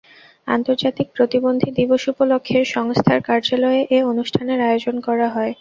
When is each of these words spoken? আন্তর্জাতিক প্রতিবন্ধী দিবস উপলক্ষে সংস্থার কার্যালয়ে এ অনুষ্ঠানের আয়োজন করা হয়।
আন্তর্জাতিক 0.47 1.07
প্রতিবন্ধী 1.15 1.69
দিবস 1.77 2.03
উপলক্ষে 2.11 2.59
সংস্থার 2.75 3.19
কার্যালয়ে 3.27 3.81
এ 3.91 3.99
অনুষ্ঠানের 4.11 4.59
আয়োজন 4.67 4.95
করা 5.07 5.27
হয়। 5.29 5.49